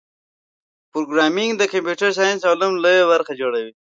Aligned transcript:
پروګرامېنګ 0.91 1.51
د 1.57 1.63
کمپیوټر 1.73 2.09
ساینس 2.17 2.41
علم 2.49 2.73
لویه 2.83 3.05
برخه 3.11 3.33
جوړوي. 3.41 3.71